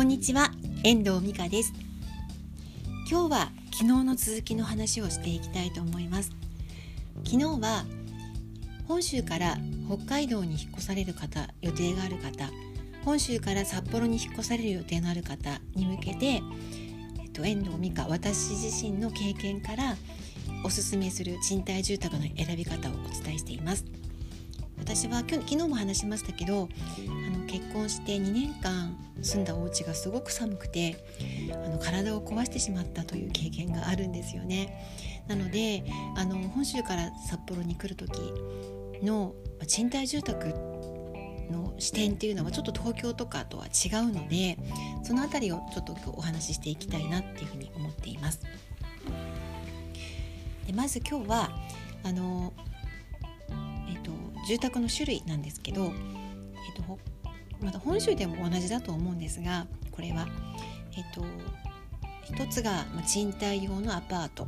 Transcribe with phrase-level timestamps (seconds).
[0.00, 0.50] こんにちは
[0.82, 1.74] 遠藤美香です。
[3.06, 6.30] 今日は昨日の続きの話をしていきたいと思います。
[7.22, 7.84] 昨日は
[8.88, 12.48] 本州から北海道に引っ越される方予定がある方
[13.04, 16.40] 本州から札幌に引っ越される予定のある方に向けて、え
[17.26, 19.96] っと、遠藤美香私自身の経験から
[20.64, 23.84] おすすめする賃貸住宅の選び方をお伝えしています。
[24.78, 26.68] 私は昨日も話しましたけど
[27.26, 31.04] あ結婚して2年間住んだお家がすごく寒くて
[31.52, 34.86] あの体を壊してしまったという経験があるんですよね。
[35.26, 35.84] なので
[36.16, 38.12] あの本州から札幌に来る時
[39.02, 39.34] の
[39.66, 40.54] 賃貸住宅
[41.50, 44.56] の視点っていうのはちょっと東京とかとは違うので
[45.02, 48.40] その辺りをちょっと今日お話ししていきたいなっていうふうに思っています。
[50.66, 51.50] でまず今日は
[52.04, 52.52] あの、
[53.88, 54.12] えっと、
[54.46, 55.92] 住宅の種類なんですけど、えっ
[56.86, 56.98] と、
[57.62, 60.26] また本州でも同じだと思うんですがこれは、
[60.96, 61.24] えっと、
[62.24, 64.44] 一つが賃貸用のアパート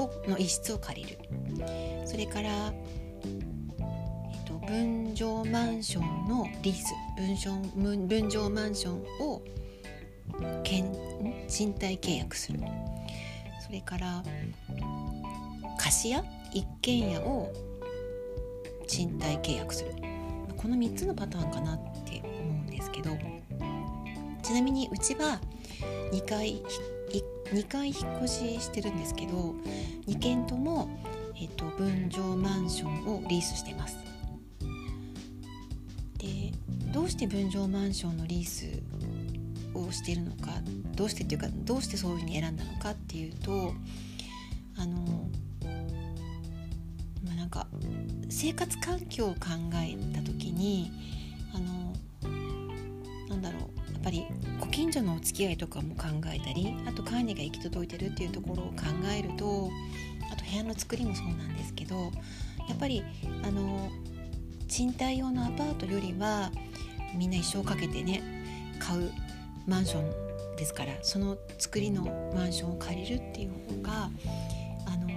[0.00, 1.18] をの一室を借りる。
[2.06, 6.94] それから、えっと、分譲マンションのリース。
[7.16, 7.52] 分譲
[8.06, 9.42] 分譲マンションを
[11.48, 12.60] 賃貸契約する。
[13.60, 14.22] それから
[15.76, 16.22] 貸家
[16.52, 17.52] 一軒家を
[18.86, 19.92] 賃貸契約する。
[20.56, 21.97] この3つのパターンかなって
[22.92, 23.16] ですけど
[24.42, 25.40] ちなみにうちは
[26.12, 26.62] 2回
[27.52, 29.54] 2回引っ越ししてるんですけど
[30.06, 30.88] 2軒とも、
[31.40, 33.96] えっと、分譲マンションをリースしてます。
[36.18, 36.52] で
[36.92, 38.82] どうして分譲マンションのリース
[39.74, 40.52] をしてるのか
[40.94, 43.72] どうしてっていうかどうしてそういうふうに選んだのかっていうと
[44.76, 45.28] あの
[47.24, 47.66] まあなんか
[48.28, 49.36] 生活環境を考
[49.74, 50.90] えた時に
[51.54, 51.87] あの
[54.08, 54.26] ぱり
[54.58, 58.84] ご近所のお付き合いとかも考えたりあと管理が行き届いてるっていうところを考
[59.14, 59.68] えると
[60.32, 62.10] あと部屋の作りもそうなんですけど
[62.68, 63.04] やっぱり
[63.44, 63.90] あの
[64.66, 66.50] 賃貸用のアパートよりは
[67.14, 68.22] みんな一生かけてね
[68.78, 69.10] 買う
[69.66, 74.10] マンションですからその作りのマンションを借りるっていう方が
[74.86, 75.10] あの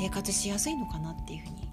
[0.00, 1.68] 生活しやすいのかなっていうふうに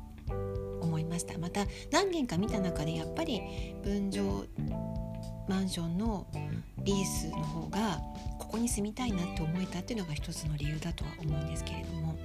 [0.81, 1.37] 思いました。
[1.37, 3.41] また何軒か見た中でやっぱり
[3.83, 4.45] 分譲
[5.47, 6.27] マンションの
[6.83, 7.99] リースの方が
[8.39, 12.17] ここに住みたいなって思えたっていうのが一つの理由だとは思うんですけれども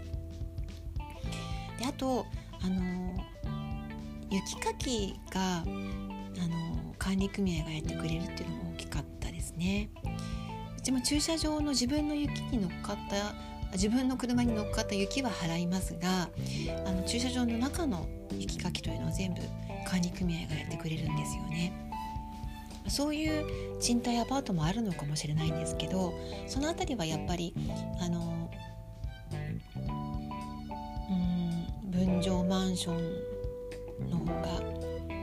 [1.78, 2.26] であと
[2.62, 3.14] あの
[4.30, 9.90] 雪かきがあの管理組合がやってくれるっていうのも大きかったですね
[10.78, 13.34] うちも駐車場の自分の雪に乗っかった
[13.72, 16.28] 自分の車に乗っかった雪は払いますが
[16.86, 19.40] あの駐車場の中の雪かきというのは全部
[19.88, 21.85] 管理組合がやってくれるんですよね。
[22.88, 23.44] そういう
[23.80, 26.14] 賃貸アパートもあるのかもしれないんですけど
[26.46, 27.54] その辺りはやっぱり
[28.00, 28.50] あの
[31.10, 34.60] うん分譲マンションの方が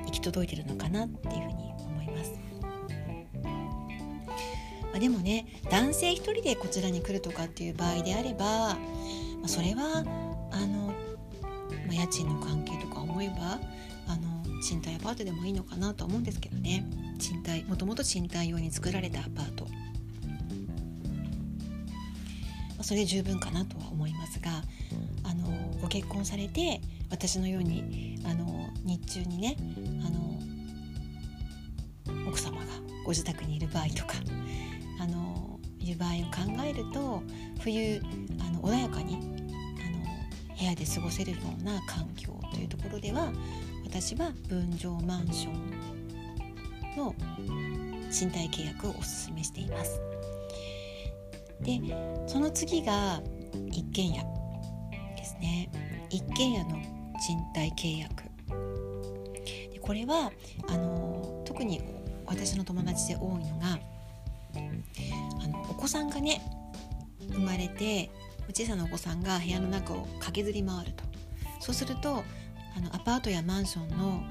[0.06, 2.34] 行き届いてるのかなっていうふうに思います。
[4.84, 8.78] まあ、でもね男性一人でこちらに来るとかっていう場合であれば、ま
[9.46, 10.04] あ、それは
[10.52, 10.94] あの、
[11.88, 13.60] まあ、家賃の関係とか思えば
[14.64, 16.86] 賃貸アパートでもいいのかなと思うんですけどね。
[17.20, 19.68] 賃貸もともと賃貸用に作られたアパート、
[22.84, 24.52] それで十分かなとは思いますが
[25.24, 25.48] あの
[25.82, 29.56] ご結婚されて私のようにあの日中にね
[30.06, 30.40] あの
[32.28, 32.66] 奥様が
[33.06, 34.16] ご自宅にいる場合とか
[35.00, 37.24] あのいる場合を考えると
[37.62, 38.02] 冬
[38.40, 39.24] あの穏やかにあの
[40.58, 43.32] 部屋で過ごせるような環境というところでは
[43.94, 47.14] 私は分譲マンションの
[48.10, 50.02] 賃貸契約をおすすめしています。
[51.62, 51.80] で
[52.26, 53.22] その次が
[53.70, 54.24] 一軒家
[55.16, 55.70] ですね。
[56.10, 56.72] 一軒家の
[57.24, 58.24] 賃貸契約。
[59.72, 60.32] でこれは
[60.68, 61.80] あの特に
[62.26, 63.80] 私の友達で多いのが
[65.44, 66.42] あのお子さんがね
[67.32, 68.10] 生まれて
[68.56, 71.04] 小さなお子さんが部屋の中を駆けずり回ると。
[71.60, 72.24] そうすると
[72.76, 74.24] あのアパートやマンションの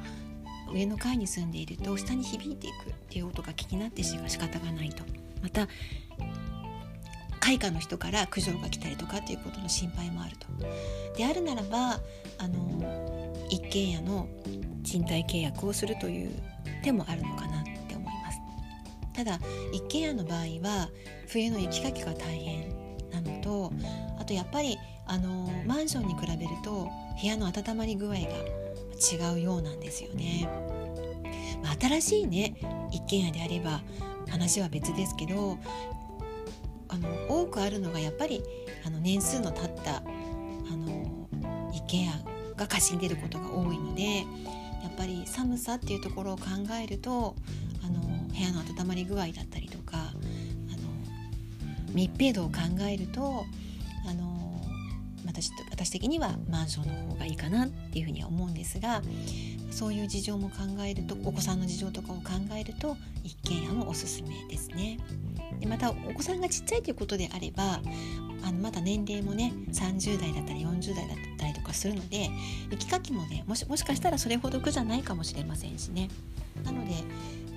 [0.73, 5.05] 上の階に住んでいると下に響いていくっていう音が気になってしか仕方がないと
[5.43, 5.69] また
[7.41, 10.47] 開花の人から苦情が来たりとかっていうことの心配もあると。
[11.17, 12.01] であるならば
[12.39, 14.29] あの一軒家の
[14.85, 16.31] 賃貸契約をするという
[16.85, 18.39] 手もあるのかなって思います。
[19.13, 19.41] ただ
[19.73, 20.89] 一軒家の場合は
[21.27, 22.69] 冬の雪かきが大変
[23.11, 23.73] なのと
[24.21, 26.89] あとやっぱりあのマンションに比べると
[27.21, 30.49] 部屋の温まり具合が違うようなんですよね。
[31.63, 32.57] まあ、新しいね
[32.91, 33.83] 一軒家であれば
[34.29, 35.59] 話は別ですけど
[36.89, 38.43] あの多くあるのがやっぱり
[38.85, 40.03] あの年数の経ったあ
[40.77, 41.29] の
[41.73, 42.13] 一軒家
[42.57, 46.45] がかしんでることが多いのでやっぱり寒さっていうところを考
[46.83, 47.35] えると
[47.85, 50.13] あの部屋の温まり具合だったりとかあの
[51.95, 53.45] 密閉度を考えると
[54.09, 54.32] あの
[55.27, 59.03] 私私的にはマンションの方がいいかなっていうふうには思うんですが
[59.71, 62.23] そういう事情も考えるとお子さんの事情とかを考
[62.55, 64.99] えると一軒家もおすすめですね。
[65.61, 67.81] でまたお子さんがちっちゃいということであれば
[68.45, 72.29] あのまだ年齢もね30代だったり40代だったりとかするので
[72.71, 76.09] 雪かきもねもしもしかしたらそれほど苦じゃないかもしれませんしね
[76.65, 76.95] なので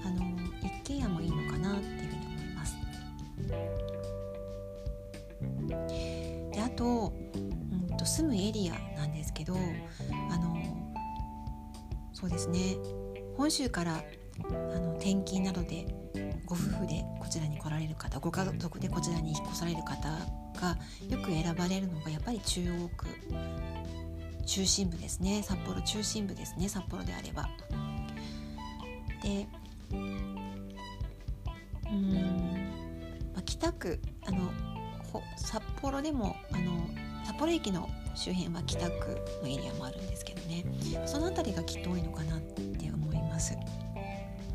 [0.06, 0.25] あの
[0.62, 2.77] 一軒家もいいのかなっていうふうに思います。
[6.51, 7.12] であ,、と
[8.15, 9.57] 住むエリアなんですけど
[10.31, 10.56] あの
[12.13, 12.77] そうですね。
[13.35, 14.01] 本州から
[14.47, 15.85] あの転勤などで
[16.45, 20.07] ご夫婦でこちらに来られる方ご家族でこちらに引っ越される方
[20.62, 20.77] が
[21.09, 23.07] よく選ばれるのがやっぱり中央区
[24.45, 25.44] 中心部ですね。
[25.44, 26.69] 札幌中心部ですね。
[26.69, 27.50] 札幌であれば。
[29.21, 29.47] で
[29.91, 29.95] う
[31.94, 32.71] ん、
[33.33, 34.51] まあ、北区あの
[35.35, 40.63] 札幌でもあの札幌駅の周辺は北区のエリアもあるんですけどね。
[41.06, 43.54] その辺りがきっと多いのかなって思います。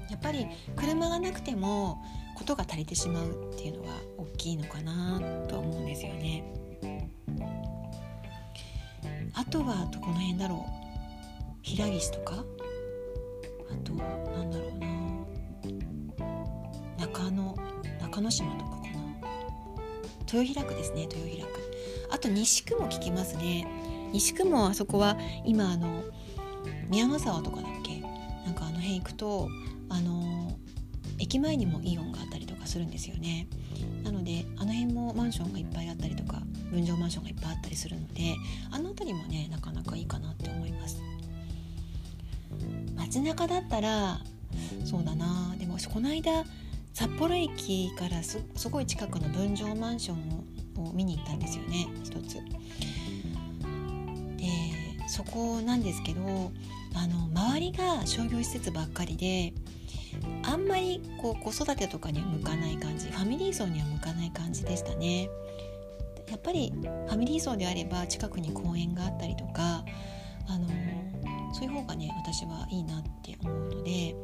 [0.09, 0.47] やっぱり
[0.77, 1.99] 車がなくても
[2.37, 6.45] ことが足りてしまうっていうのが大きいのかなと思うんですよね。
[9.35, 10.71] あとはどこの辺だろう？
[11.63, 12.45] 平岸とか？
[13.71, 14.05] あとな
[14.43, 14.89] んだろうな。
[16.99, 17.57] 中野
[18.01, 18.89] 中之島とかかな？
[20.33, 21.70] 豊平区ですね豊平区。
[22.11, 23.67] あと西区も聞きますね。
[24.13, 26.03] 西区もあそこは今あの
[26.89, 28.01] 宮の沢とかだっけ？
[28.45, 29.49] なんかあの辺行くと
[29.89, 30.53] あの
[31.19, 33.47] 駅前にもイオンがあったりとかするんですよね。
[34.03, 36.41] なのであの辺もマンションがいっぱいあったりとか
[36.71, 38.35] 分譲マンションがいっぱいあったりするので
[38.71, 41.01] あの辺りもねなかなかいいかなって思います。
[42.97, 44.21] 街中だったら
[44.85, 45.55] そうだな。
[45.59, 46.45] でもこの間
[46.93, 50.45] 札幌駅からすごい近くの分譲マンション
[50.85, 52.35] を見に行ったんですよね一つ。
[54.37, 54.47] で
[55.09, 56.23] そこなんですけど
[56.95, 59.53] あの周りが商業施設ばっかりで
[60.43, 65.29] あんまりこう子育てとかには向かない感じファミリー層には向かない感じでしたね。
[66.31, 69.85] やっぱりファミリー層であれば近くに公園があったりとか
[70.47, 70.69] あの
[71.53, 74.15] そういう方がね私はいいなって思うので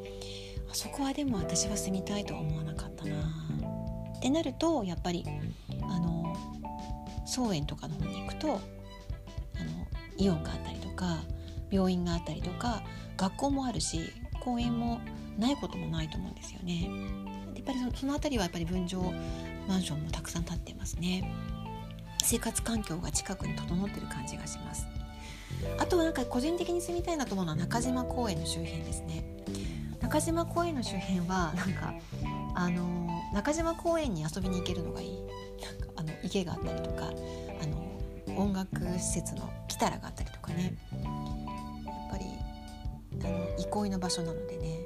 [0.71, 5.25] あそこはでも私は住みたいとは思わなかったなってなるとやっぱり
[5.83, 6.16] あの
[7.27, 8.61] 草園とかの方に行くとあの
[10.17, 11.19] イオンがあったりとか
[11.71, 12.83] 病院があったりとか
[13.17, 15.01] 学校もあるし公園も
[15.39, 16.89] ないこともないと思うんですよね。
[17.55, 19.03] やっぱりその辺りはやっぱり分譲
[19.69, 21.31] マンションもたくさん建ってますね。
[22.23, 24.87] 生活環境が近くに整ってる感じがします。
[25.79, 29.25] あとはなんか個人的に住みたいなと思うのは中島公園の周辺ですね。
[30.01, 31.95] 中島公園の周辺はなんか
[32.55, 35.19] あの中島公園に遊びに行けるのがいい。
[36.27, 40.77] 池があったりとかあの音楽施設のキタラがあったりとかね。
[41.85, 42.25] やっぱり
[43.25, 44.81] あの憩いの場所なのでね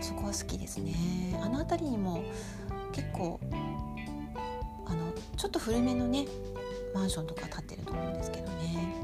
[0.00, 0.94] そこは好きですね
[1.42, 2.22] あの辺りにも
[2.92, 3.40] 結構
[4.86, 6.26] あのちょっと古めのね
[6.94, 8.94] マンションとか建ってると思うんですけどね。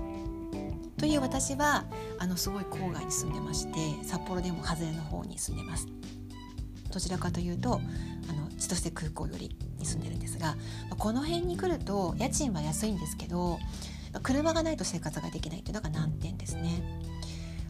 [0.96, 1.86] という私は
[2.18, 5.86] あのすごい郊外に住んでまして札幌でも外れの方に住んでます。
[6.92, 7.80] どちらかというと
[8.60, 10.56] 千歳空港よりに住んでるんですが
[10.98, 13.58] この辺に来ると家賃は安いんですけど
[14.22, 16.82] 車がないと生活ができないというのが難点ですね。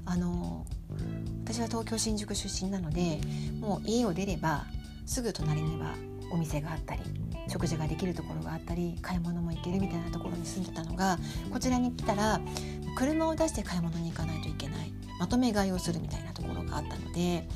[0.06, 0.66] あの
[1.44, 3.20] 私は東京新宿出身なので
[3.60, 4.64] もう家を出れば
[5.06, 5.94] すぐ隣には
[6.32, 7.02] お店があったり
[7.48, 11.18] 食事ができるところがあったり買い物も行けるみたいなところに住んでたのが
[11.52, 12.40] こちらに来たら
[12.96, 17.46] 車を出して買い物に行かないといけないまとめ買いをするみたいなところがあったので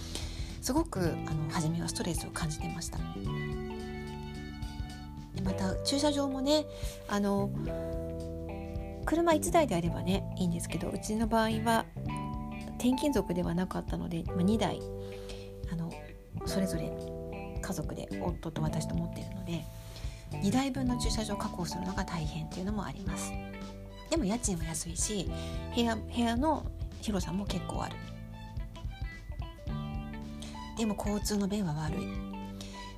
[0.64, 2.97] すごくあの初めはストレスを感じてました。
[5.35, 6.64] でまた駐車場もね
[7.06, 7.50] あの
[9.04, 11.85] 車1台であればねいいんですけどうちの場合は
[12.78, 14.80] 転勤族ではなかったので、まあ、2台
[15.71, 15.92] あの
[16.47, 16.90] それぞれ
[17.61, 19.66] 家族で夫と私と持っているので
[20.30, 23.35] 2台分の駐車場を確保するのが大変っていうのもあります
[24.09, 25.30] でも家賃は安いし
[25.75, 26.64] 部屋部屋の
[27.02, 27.97] 広さも結構ある
[30.76, 32.07] でも交通の便は悪い。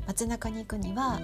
[0.07, 1.21] 街中に行くには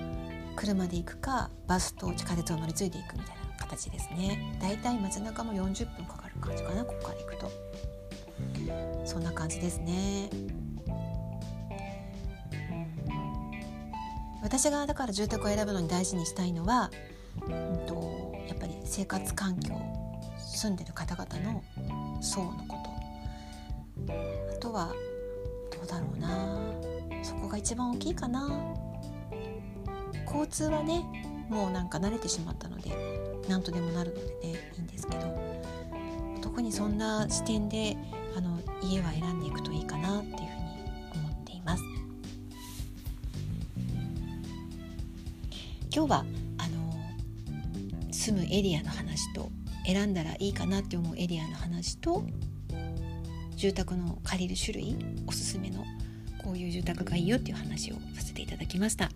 [0.56, 4.58] 車で行くかバスと地下鉄を乗り継いでいくみたいな形ですね。
[4.60, 7.50] だいたい街中も40分かかる感じかなここから行くと。
[9.04, 10.30] そんな感じですね。
[14.42, 16.90] 私がだから住宅を選ぶのに大事にしたいのは、
[17.42, 19.80] うんと、やっぱり生活環境
[20.36, 21.62] 住んでる方々の
[22.20, 24.12] 層のこと。
[24.56, 24.92] あとは
[25.72, 26.58] どうだろうな。
[27.22, 28.48] そこが一番大きいかな。
[30.26, 31.04] 交通はね
[31.48, 32.90] もうなんか慣れてしまったので
[33.48, 35.62] 何とでもなるのでねいいんですけど。
[36.42, 37.96] 特にそんな視点で
[38.36, 40.48] あの家は選んでいくといいかなっていうふうに
[41.14, 41.82] 思っています。
[45.94, 46.24] 今日は
[46.58, 49.48] あの住むエリアの話と
[49.86, 52.22] 選んだらいいかなって思うエリアの話と
[53.62, 55.84] 住宅の借りる種類おすすめの
[56.42, 59.08] こういう住宅がいいよっていう話をさせていただきました。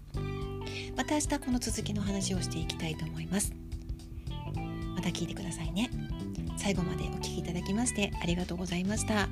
[0.96, 3.52] また明日この続きの話をしていきたいと思います。
[4.94, 5.90] また聞いてくださいね。
[6.56, 9.28] 最後までお聴きいただきましてありがとうございました。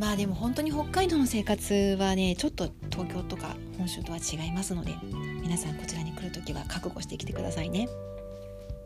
[0.00, 4.96] まあでも本当に北海道の生活はねちょっと東京とか本州とは違いますので
[5.42, 7.88] 皆さんこちらに来る時は覚悟してきてくださいね。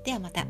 [0.04, 0.46] ではまた。